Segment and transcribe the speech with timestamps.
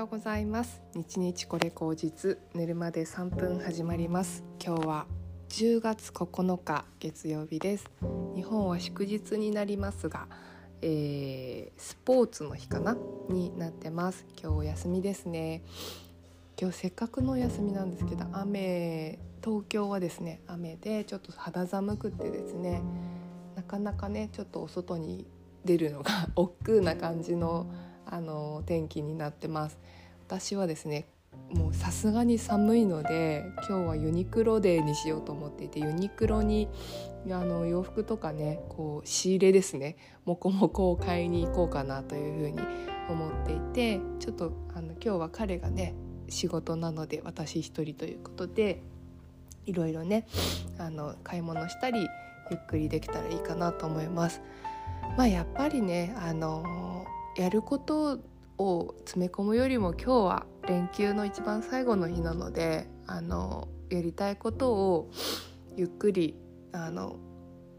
[0.00, 0.80] ようございます。
[0.94, 4.42] 日日これ口実寝るまで3分始まります。
[4.58, 5.06] 今日は
[5.50, 7.84] 10月9日月曜日です。
[8.34, 10.26] 日本は祝日になりますが、
[10.80, 12.96] えー、スポーツの日かな？
[13.28, 14.24] になってます。
[14.42, 15.62] 今日お休みですね。
[16.58, 22.82] 今日せっかくのお休みなんですけど雨東京はですね雨でちょっと肌寒くてですね
[23.54, 25.26] なかなかねちょっとお外に
[25.66, 27.66] 出るのが 億劫な感じの
[28.06, 29.78] あの天気になってます
[30.26, 31.06] 私はですね
[31.52, 36.68] もうさすがに寒いので今日はユニクロデーにしようと思っていてユニクロに
[37.26, 42.60] あの洋服とかねこう仕入れですねもこもこを買いに行こうかなというふうに
[43.08, 45.94] 思っていてちょっとあの今日は彼がね
[46.28, 48.82] 仕事なので私一人ということで
[49.66, 50.26] いろいろね
[50.78, 52.08] あの買い物したり
[52.50, 54.40] ゆっくりできたらいいかなと思います。
[55.16, 57.04] まあ、やっぱりねあの
[57.40, 58.20] やること
[58.58, 65.10] を詰め込むよりも今日は連休の一番最後の日なのであのやりたいことを
[65.74, 66.36] ゆっくり
[66.72, 67.16] あの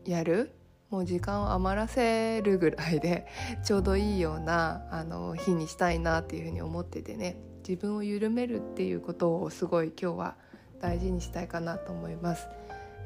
[0.04, 0.56] やる
[0.90, 3.28] もう時間を余らせるぐらいで
[3.64, 10.38] ちょうどいいようなあの日にしたいなっていうふうに思っててね自分を緩めるっていうことをすごい今日は
[10.80, 12.48] 大事にしたいかなと思います。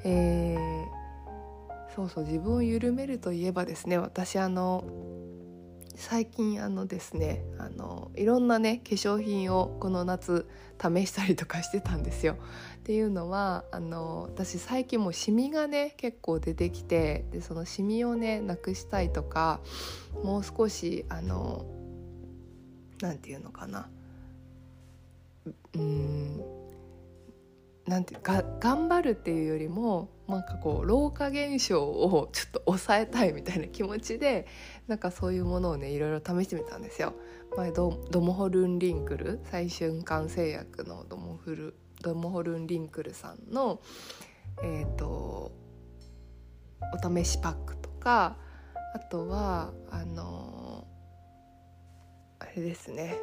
[0.05, 4.85] えー、そうそう自分を緩めるといえばですね私あの
[5.95, 10.47] 最近あのですねあのいろんなね化粧品をこの夏
[10.81, 12.37] 試したりとかしてたんですよ。
[12.75, 19.61] っていうのはあの私最近もうシミがね結構出てきてでそのシミをねなくしたいとか
[20.23, 21.65] もう少しあの
[23.01, 23.89] なんていうのかな
[25.73, 26.41] うん
[27.87, 34.47] なんていうか頑張るっていうよりもなんかこう老化現象をちょっと抑えたいみたいな気持ちで
[34.87, 37.13] なんかそういうものをねいろいろ試してみたんですよ。
[37.55, 43.81] 前ドドモホルンリンクル最瞬間製薬のドモフルドモホルンリンクルさんの、
[44.61, 45.51] えーと、
[46.93, 48.37] お試しパックとか
[48.93, 53.17] あとはあのー、あれですね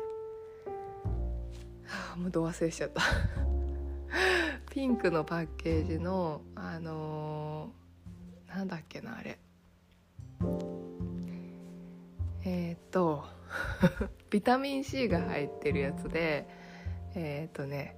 [1.84, 3.02] はあもうど忘れしちゃった
[4.72, 9.38] ピンクのパッケージのあのー、なんだっけなあれ。
[12.46, 13.22] えっ、と
[14.30, 16.48] ビタミン C が入ってるやつで
[17.14, 17.96] えっ、とね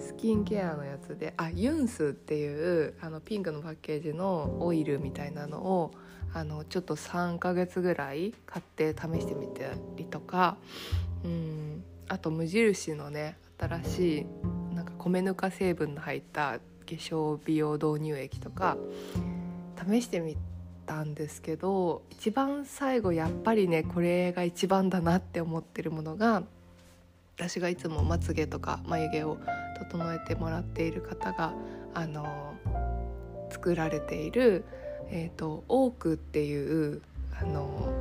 [0.00, 5.90] スキンケアのやつであユンスっていうあのピンクのパッケージのオイルみたいなのを
[6.32, 9.64] あのちょっと3ヶ月ぐらい買って試してみた
[9.96, 10.56] りとか
[11.22, 14.26] うんあと無印のね新しい
[15.04, 18.78] 米ぬか成分の入った化粧美容導入液とか
[19.86, 20.36] 試してみ
[20.86, 26.42] たんですけど一番最後やっぱりねこれが一番だなって思ってるものが
[27.36, 29.38] 私がいつもまつげとか眉毛を
[29.78, 31.52] 整えてもらっている方が
[31.92, 32.54] あの
[33.50, 34.64] 作られている、
[35.10, 37.02] えーと、オークっていう
[37.38, 37.92] あの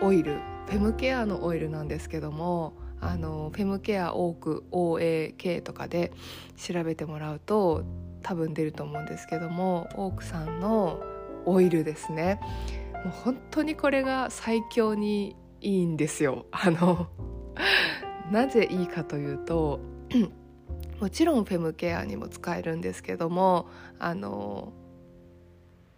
[0.00, 6.12] オイルフェムケアのオイルなんですけどもあのフェムケアオーク OAK とかで
[6.56, 7.84] 調べてもらうと
[8.22, 11.00] 多分出ると思うんですけどもオークさんの
[11.46, 12.38] オイルですね。
[13.04, 16.46] もう本当にこれが最強にいいんですよ。
[16.50, 17.08] あの
[18.30, 19.80] なぜいいかというと
[21.00, 23.68] もちろんフェムケアにも使えるんですけども
[23.98, 24.72] あの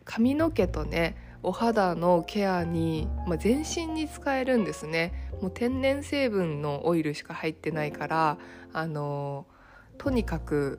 [0.05, 5.30] 髪の毛とねお肌のケアに、まあ、全身に使えるんですね。
[5.41, 8.38] もう天然成分のオイルしか入ってないから
[8.72, 9.47] あの
[9.98, 10.78] とにかく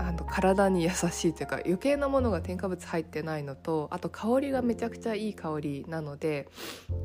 [0.00, 6.48] あの体に優しいというか余計なものが添加物入ってないのとあと香りがめちゃくちゃいい香りなので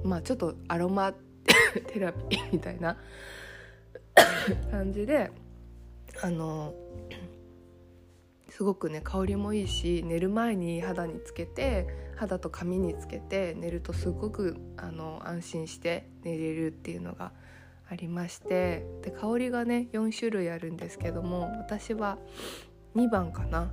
[0.03, 1.13] まあちょっとアロマ
[1.87, 2.97] テラピーみたいな
[4.71, 5.31] 感じで
[6.21, 6.73] あの
[8.55, 17.31] すごくね香りもいいし寝る前に肌につけて肌と髪につけて寝るとすごくあの安心して寝れるっていうのが
[17.89, 22.19] ありましてで香りがね4種類あるんですけども私は
[22.95, 23.71] 2番かな。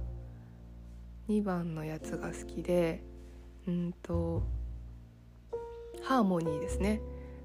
[1.29, 3.05] 2番のやつが好きで
[3.69, 4.43] うんと
[6.03, 7.03] ハーモニーですね。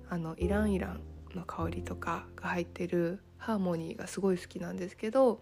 [0.09, 1.01] あのイランイラン
[1.35, 5.39] の香りとかが入ってるハーモニーがすごい好きなんですけど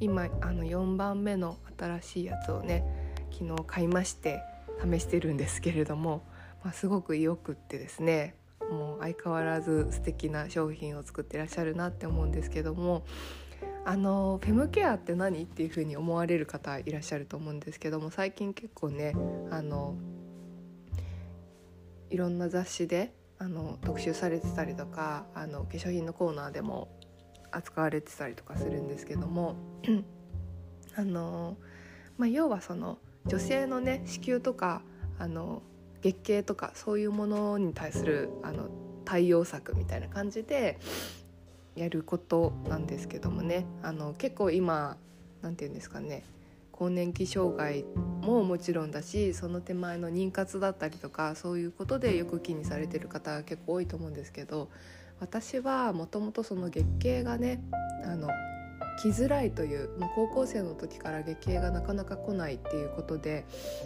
[0.00, 2.84] 今あの4番目の新しいやつをね
[3.30, 4.42] 昨日買いまして
[4.82, 6.26] 試してるんですけれども、
[6.64, 8.34] まあ、すごくよくってですね
[8.68, 13.04] もう相変わらず素敵な商品を作ってらっしゃるなって思うんですけども
[13.84, 19.14] あのフェムケアって何っていうふうに思われる方いらっしゃると思うんですけども最近結構ね
[19.52, 19.94] あの
[22.10, 26.88] いろんな雑誌であの特集されてたりとかあの化粧品のコーナーでも
[27.52, 29.56] 扱われてたりとかするんですけども
[30.96, 31.56] あの、
[32.18, 34.82] まあ、要はその女性のね子宮とか
[35.18, 35.62] あの
[36.02, 38.68] 月経とかそういうものに対するあの
[39.04, 40.78] 対応策みたいな感じで
[41.74, 43.66] やることなんですけどもね。
[43.82, 44.96] あの結構今
[45.42, 46.24] 何て言うんですかね。
[46.72, 47.84] 更年期障害
[48.22, 54.68] ももちろんだしその手前の妊活だったりとかそういうことでよく気にされてる方結構多いと思うんですけど
[55.20, 57.62] 私はもともとその月経がね
[58.04, 58.28] あの
[58.98, 63.44] 来づらいという、まあ、高校生の時から月経がなかなか来ないっていうことで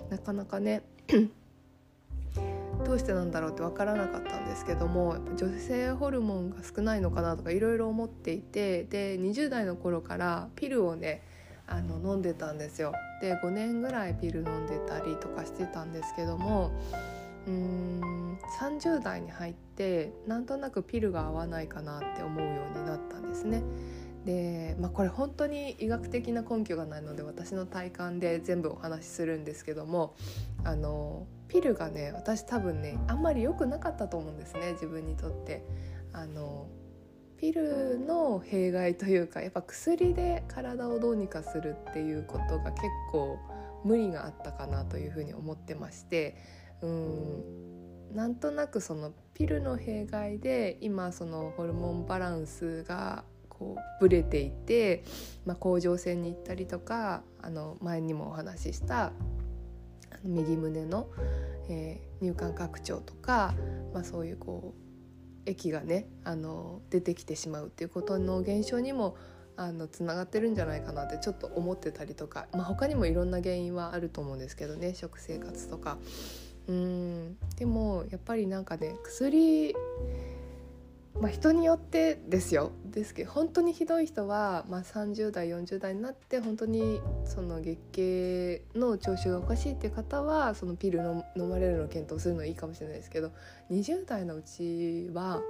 [0.08, 0.82] なかなかね
[2.84, 11.22] どうしてなんだろうって分からなかったんですけどもやっぱ女性ホルモンが少ないのかなとかいろいろ思っていてで20代の頃からピルをね
[11.66, 12.92] あの飲んでたんですよ。
[13.20, 16.72] で5年ぐらいピル飲んでたりとかしてたんですけども
[17.46, 23.62] うーん30代に入ってなんとなくピルが合わないかなって思うようになったんですね。
[24.24, 30.14] で、まあ、これ本当に医学的な根拠がないので私の体感で全部お話しするんですけども
[30.62, 35.64] あのピルがね私多分ねあんまり良くなかったと思うんですね自分にとって。
[36.12, 36.68] あの
[37.40, 43.38] ピルの弊害というかやっぱ薬で体をどうにかするっていうことが結構
[43.82, 46.36] 無理があったかなというふうに思ってまして
[46.82, 55.04] うんなんとなくそのピルの弊害で今そのホルモンバランスがこうブレていて、
[55.44, 59.12] まあ、甲状腺に行ったりとかあの前にもお話しした
[60.24, 61.08] 右胸の、
[61.68, 63.54] えー、乳管拡張とか、
[63.94, 69.16] まあ、そういうこう液がねあの出てきてしまうっていうことの現象にも
[69.56, 75.98] あのつながってるんじゃないかなってちょっと思ってたりとか、まあ、他にもいろんな原因はあると思うんですけどね食生活とか。
[76.70, 77.36] うん。
[77.56, 79.74] でもやっぱりなんかね薬
[81.20, 82.70] まあ、人によってですよ。
[82.86, 93.32] ですけど本当にひどい人は、まあ、30代40代になって本当にその月経の調子がおかしいっていう方はそのピルの飲まれるのを検討するのいいかもしれないですけど
[93.70, 95.42] 20代のうちは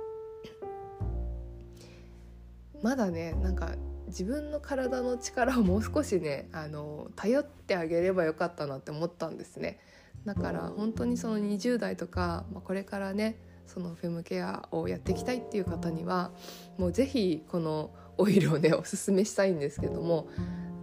[2.83, 3.75] まだねなんか
[4.09, 9.79] 自分の体の力をもう少しねあの頼ってあげればよかったなって思ったんですね。
[10.25, 16.33] だから本当にその20代とか、まあ、これからねそのフェムケアをやっていきたいっていう方には
[16.77, 20.29] もう是非このオイルをねおすすめしたいんですけども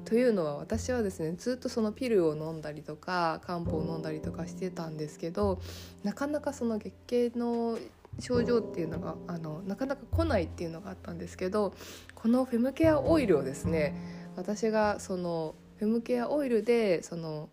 [0.05, 5.59] というのは私はですねずっとそのピルを飲んだりとか漢方を飲んだりとかしてたんですけど
[6.03, 7.77] なかなかその月経の
[8.19, 11.73] 症状っていうのがあのなかなか来ないっていうのがあったんですけど
[12.15, 13.95] このフェムケアオイルをですね
[14.37, 17.49] 私がそのフェムケアオイルでその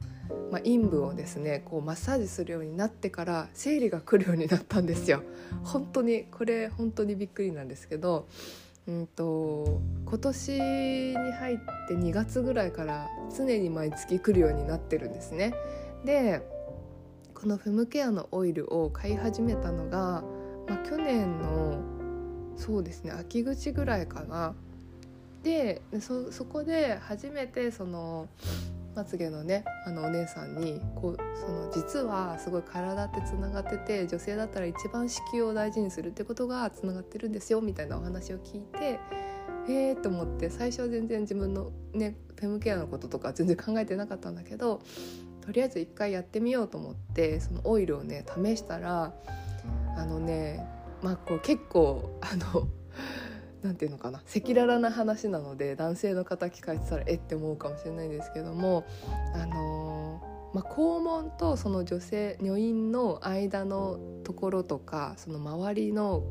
[0.51, 5.23] まあ、陰部をですねこうマッサージするようになってから生理が来るようになったんですよ。
[5.63, 8.29] 本当にこれ本当にびっくりなんですけど、
[8.87, 15.55] うんと、今年に入って2月ぐらいから常に毎月来るようになってるんですね。
[16.05, 16.43] で
[17.35, 20.23] このフェムケアのオイルを買い始めたのが、
[20.69, 21.79] まあ、去年の
[22.57, 24.55] そうですね秋口ぐらいかな。
[25.43, 28.29] でそこで初めてその
[28.95, 39.01] まつげのねあのお姉さんにこうその実はすごい体ってつながってて女性だったら一番子宮を大事にするってことがつながってるんですよみたいなお話を聞いて
[39.67, 44.81] えーと思って最初は全然自分のねフェムケアのこととか全然考えてなかったんだけど
[45.41, 49.13] とりあえず一回やってみようと思ってそのオイルをね試したら
[49.97, 50.67] あのね
[51.03, 52.69] まあこう結構あの
[53.65, 58.85] 何て言うのかな赤裸々な話なので男性の方聞かれてたらえって思うかもしれないんですけども
[59.35, 66.23] あのー、まあ、肛門とその女性女院の間のところとかその周りの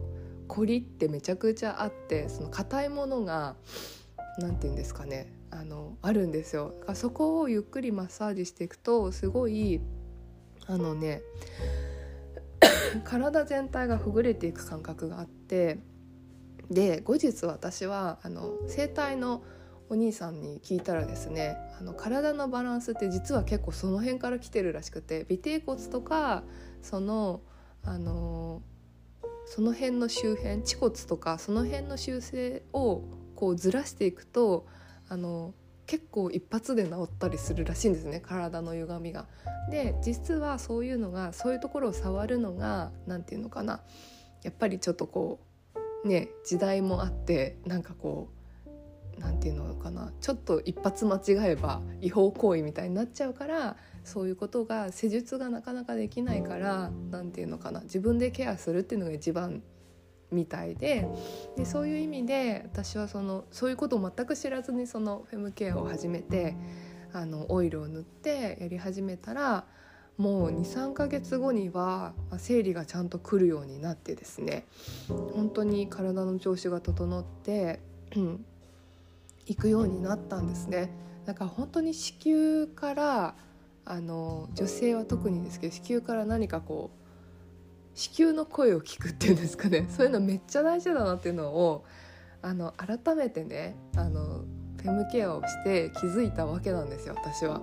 [0.48, 3.56] 凝りってめちゃくちゃあってその硬いものが
[4.38, 6.74] 何て言うんですかねあのあるんですよ。
[6.94, 9.82] そこをゆっくりマッサージしていくとすごい
[10.68, 11.24] あのね
[13.06, 15.80] 体全体がほぐれていく感覚があって
[16.74, 19.44] で後日私はあの整体の
[19.90, 26.44] お兄さんに聞いたらですねあの体のバランスって実は結構その辺から来てるらしくて尾てい骨とか
[26.82, 27.42] その
[27.84, 28.62] あの
[29.46, 33.04] その辺の周辺恥骨とかその辺の修正を
[33.36, 34.66] こうずらしていくと
[35.10, 35.54] あの
[35.86, 39.28] 結構一発で治ったりするらしいんですね体の歪みが。
[39.70, 43.82] で実はそういうのがそういうところを触るのが何て言うのかな
[44.44, 45.53] やっぱりちょっとこう
[46.04, 59.62] ね時代もあってなんかこう何て言うのかなちょっと一発間違えば違法行為みたいになっちゃうからそういうことが施術がなかなかできないから何て言うのかな自分でケアするっていうのが一番
[60.32, 61.08] みたいで
[61.56, 66.56] でそういう意味で私はそのそういうことを全く知らずにそのフェムケアを始めて
[67.14, 69.66] あのオイルを塗ってやり始めたら
[70.18, 74.68] もう23ヶ月後には生理がちゃんと来るようになってですね
[75.08, 77.80] 本当に体の調子が整って、
[78.16, 78.46] うん、
[79.48, 80.92] 行くようになったんですね。
[81.26, 83.36] だから本当に子宮から
[83.86, 91.86] あの女性は特にですけど子宮から何かこう子宮の声を聞くっていうんですかねそういうのめっちゃ大事だなっていうのを
[92.42, 94.44] あの改めてねあの
[94.82, 97.62] フェムケアをして気づいたわけなんですよ私は。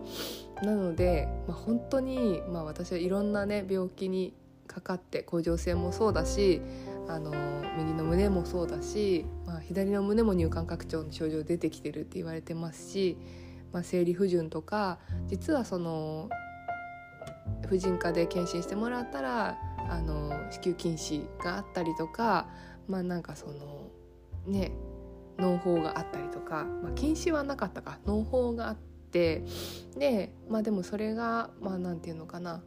[0.62, 4.34] なので、まあ、本当に、まあ、私はいろんなね病気に
[4.66, 6.60] かかって甲状腺もそうだし
[7.08, 7.32] あの
[7.76, 13.16] 右の胸もそうだし、まあ、左の胸も乳管拡張の症状出てきてるって言われてますし、
[13.72, 16.28] まあ、生理不順とか実はその
[17.68, 22.46] 婦人科で検診してもらったらあの子宮筋腫があったりとか
[22.86, 23.90] まあなんかその
[24.46, 24.72] ね
[25.38, 32.62] 農法があったりとか、まあ、禁止はなかったか農法があってでまあでもそれがまあなんていうのかな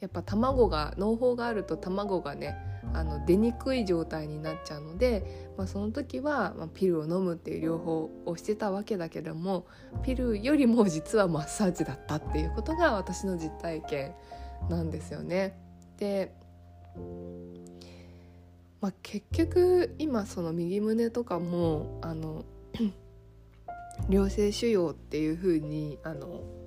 [0.00, 2.56] やっぱ卵が農法があると卵がね
[2.92, 9.66] あの出にくい状態になっちゃうので、まあ、その時は、まあ、ピルを飲むっていう療法をしてたわけだけども
[10.02, 14.14] ピルよりも実はマッサージだったっていうことが私の実体験
[14.68, 15.58] なんですよね。
[15.98, 16.34] で、
[18.80, 22.44] まあ、結局今その右胸とかもあの
[24.08, 26.20] 良性腫瘍っていう風にあに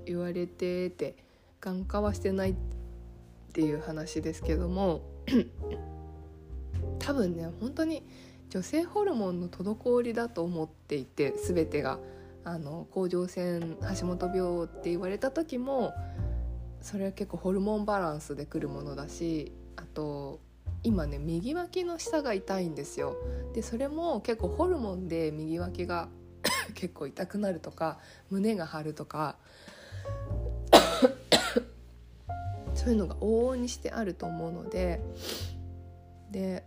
[0.06, 1.15] 言われてて
[1.62, 2.56] 眼科はしてないっ
[3.53, 5.01] ていう話ですけども
[7.00, 8.03] 多分ね本当に
[8.50, 12.00] 女性ホルモンの滞りだと思っていて全てが
[12.44, 15.94] あの甲状腺橋本病って言われた時も
[16.82, 20.39] それは結構ホルモンバランスでくるものだしあと
[20.84, 23.17] 今ね右脇の下が痛いんですよ。
[23.53, 26.08] でそれも結構ホルモンで右脇が
[26.77, 27.98] 結構痛くなるとか
[28.29, 29.36] 胸が張るとか
[32.75, 35.01] そういうのが往々にしてあると思うので
[36.31, 36.63] で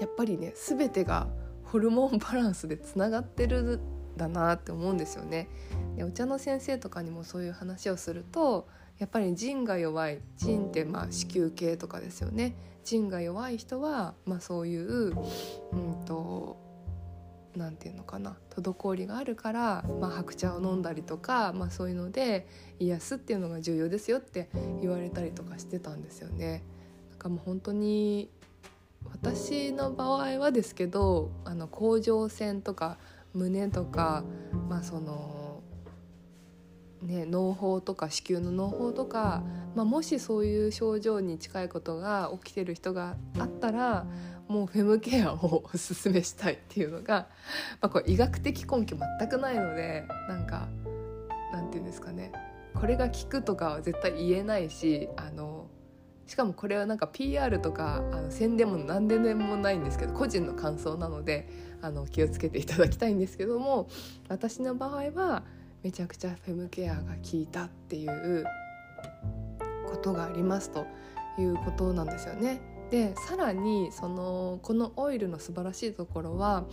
[0.00, 1.28] やっぱりね全てが
[1.64, 3.78] ホルモンバランスでつながってる
[4.16, 5.48] だなって思うんですよね。
[5.96, 8.66] でお茶の先生とかにもそういう話をすると
[8.98, 16.56] やっぱり腎が弱い腎ってまあ子宮系とかですよね腎が弱い人は、まあ、そういう、うんと、
[17.66, 22.46] んていうのかな滞りがあるから、まあ、白茶を飲んだりとか、まあ、そういうので
[22.78, 24.48] 癒すっていうのが重要ですよって
[24.80, 26.62] 言われたりとかしてたんですよね。
[27.12, 28.30] だかもう本当に
[29.10, 32.98] 私の場合はですけどあの甲状腺とか
[33.34, 34.24] 胸とか、
[34.68, 35.62] まあ、その
[37.02, 39.42] ね脳胞とか子宮の脳胞とか、
[39.74, 44.06] まあ、もしそういう症状に近いことが起きてる人があったら
[44.48, 47.28] もうフェムケアをおすすめしたいっていうのが、
[47.80, 50.68] まあ、これ医学的根拠全くないのでなんか
[51.52, 52.32] なんて言うんですかね
[52.74, 55.66] これが効くとかは絶対言えないしあの
[56.26, 61.48] しかもこれはなんか PR とかあの宣伝も何でもないんですけど個人の感想なので
[61.80, 63.88] あの気をつけていただきたいんですけども
[64.28, 65.42] 私の場合は
[65.82, 68.44] めちゃくちゃフェムケアが効いたっていう
[69.86, 70.86] ことがありますと
[71.38, 72.77] いうことなんですよね。
[72.90, 76.64] でさらにそのこのオイルの素晴らしいところは、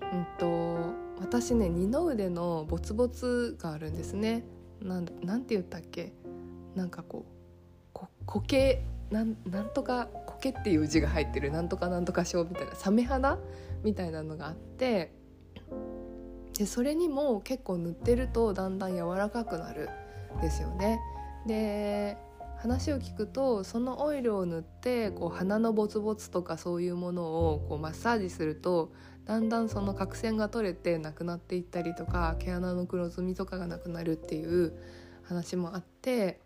[0.00, 0.76] うんと、
[1.20, 4.44] 私ね二の腕のボツボツがあるんですね。
[4.80, 6.12] なんなんて言ったっけ？
[6.74, 7.24] なんかこ
[7.94, 13.38] う苔なんなんとか苔っていう字が入ってるなんとかなんとか症みたいなサメ肌
[13.82, 15.12] みたいなのがあって
[16.56, 19.90] でそれにも結構塗ってるとだんだん柔らかくなる
[20.38, 21.00] んですよね。
[21.46, 22.16] で
[22.64, 28.90] 話を聞くとそのオイルを塗ってこう鼻のボツボツとかそういうものをこうマッサージすると
[29.26, 34.72] だんだんその角栓が取れてなくなっていったりとか毛穴の黒ずみとかがなくなるっていう
[35.24, 36.40] 話もあって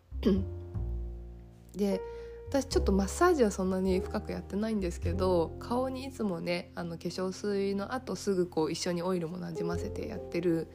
[1.77, 2.01] で
[2.49, 10.67] 私ちょっとマッサージはそんなに深くやってないんですけど顔にいつもねあの化粧水のあとすぐこう一緒にオイルもなじませてやってる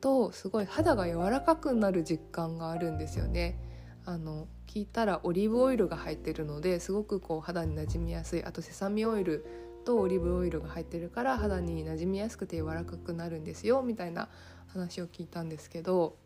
[0.00, 3.58] とすごい肌が柔らかくなる実感があるんですよね。
[4.06, 9.44] あの聞いたらオリーブオイルが入ってるのですごくこう肌になじみやすいあとセサミオイル
[9.84, 14.28] とオリーブオイルが入ってるから肌になじみやすくて柔らかくなるんですよみたいな
[14.68, 16.16] 話を聞いたんですけど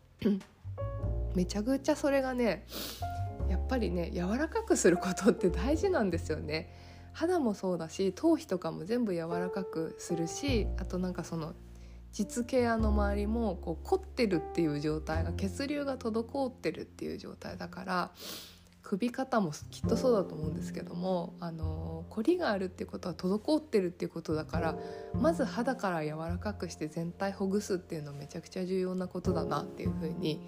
[1.35, 2.65] めちゃくちゃそれがね
[3.49, 6.73] やっぱりね柔らかくすることって大事なんですよね。
[7.13, 11.53] 肌もそうだし頭皮とかも全部柔らかくするしあとなんかその
[12.11, 18.11] 膣ケアの周りもこう凝ってるっていう状態が血流が滞ってるっていう状態だから
[18.83, 24.75] 首肩もきっとそうだと思うんですけどもあの凝りがあるっていうことは滞ってるっていうことだから
[25.13, 30.41] まず肌から柔らかくして全体ほぐすっていうのはめちゃくちゃ重要なことだなっていうふうに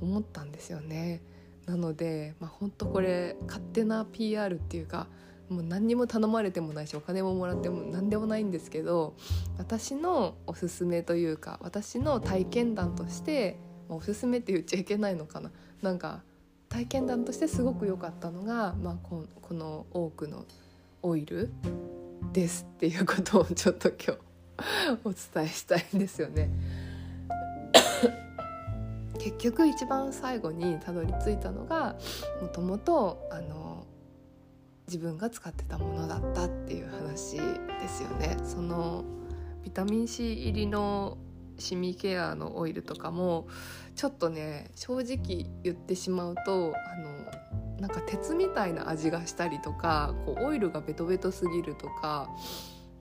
[0.00, 1.22] 思ったんですよね。
[1.66, 5.06] なので、まあ、本当これ勝手な PR っていうか
[5.48, 9.14] もう何にも頼まれてもないしお金ももらっても何でもないんですけど
[9.56, 15.50] 私のおすすめというか私の体験談としておすすめって言っちゃいけないのかな
[15.82, 16.22] なんか
[16.68, 20.44] 体験談としてすごく良かったのが、まあ、ここの多くの
[21.02, 21.50] オイル
[22.32, 24.18] ですっていうことをちょっと今日
[25.04, 26.50] お伝えしたいんですよね。
[29.18, 31.96] 結局一番最後にたどり着いたのが
[32.40, 33.67] もともとあの
[34.88, 38.38] 自分が使ってたものだったっていう話ですよね。
[38.42, 39.04] その
[39.62, 41.18] ビタミン C 入りの
[41.58, 43.48] シミケアのオイルとかも
[43.94, 52.30] ちょっとね正直言ってしまうとあのなんか鉄みたいな味がしたりとかこうオイルがベトベトすぎるとか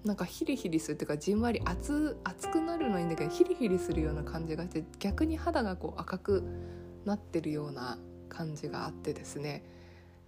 [0.03, 6.43] なんかヒリヒリするっていうかじんわり熱熱くなるのはいいんだけどヒリヒリするような感じがして逆に肌がこう赤く
[7.05, 9.63] なってるような感じがあってですね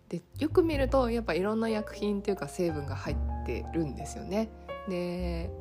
[0.09, 4.49] でよく見るとやっぱいろんな薬品っていうか成分が入ってるんですよね。
[4.89, 5.51] で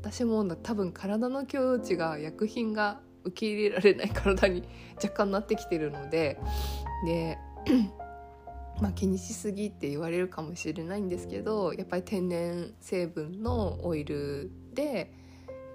[0.00, 4.64] 私も多分体の境地が薬品が受け入れられない体に
[5.02, 6.40] 若干なってきてるので
[7.06, 7.38] で
[8.82, 15.12] まあ気にしすぎって言われるかもしれないんですけどやっぱり天然成分のオイルで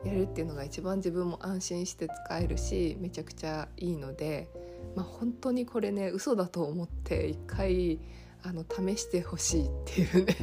[0.04, 4.50] やるっていうのが一番自分も安心して使えるしめちゃくちゃいいので、
[4.98, 8.00] まあ、本当にこれね嘘だと思って一回
[8.42, 10.36] あの試してほしいっていうね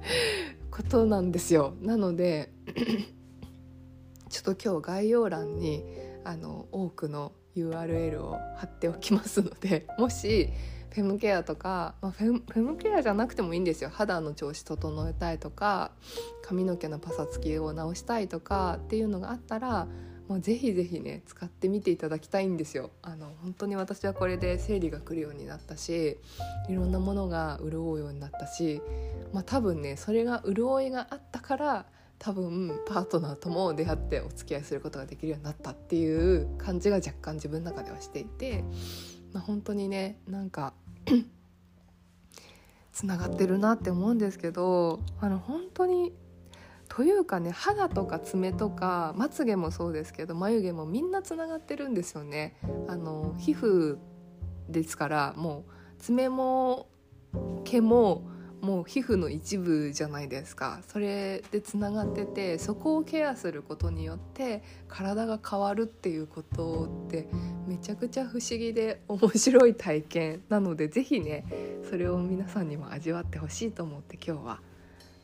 [0.72, 1.74] ことなんですよ。
[1.82, 2.50] なので
[4.30, 5.84] ちょっと今日概要欄に
[6.24, 10.48] あの多くの URL を貼っておきますのでもし
[10.94, 15.90] フェムケアとか、まあ、フェムフェムケアじゃなくてもいいんですよ肌の調子整えたいとか
[16.42, 19.88] 髪の毛のパサつきを直したいとかっていうのがあったら
[20.30, 22.92] もうぜひぜひね使ってみていただきたいんですよ。
[23.02, 26.18] あの本当に私はこれで生理が来るようになったし
[26.68, 28.80] いろんなものが潤うようになったし、
[29.32, 31.86] まあ、多分ねそれが潤いがあったから
[32.20, 38.62] 多分パートナーとも出会ってお付き合いすることができるようになったっていう感じが若干自分の中ではしていて、
[39.32, 40.74] まあ、本当にねなんか
[42.92, 46.12] つながってるなって思うんですけどあの本当に
[47.00, 52.56] というかね肌とか爪とかまつげもそうですけど眉毛もみんなつながってるんですよね。
[52.88, 53.96] あの皮膚
[54.68, 56.88] ですからもう爪も
[57.64, 58.28] 毛も
[58.60, 67.30] もう皮膚の一部じゃないですかそれでつながっててそこをケアすることによって体が変わるっていうことって
[67.66, 71.46] めちゃくちゃ不思議で面白い体験なので是非ね
[71.88, 74.60] それを皆さんにも味わってほしいと思って今日は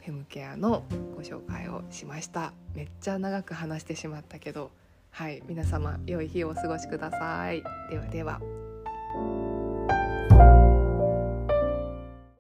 [0.07, 0.85] フェムケアの
[1.17, 2.53] ご紹介をしました。
[2.75, 4.71] めっちゃ長く話してしまったけど
[5.11, 7.65] はい皆様良い日をお過ごしください。
[7.91, 8.66] ではでは。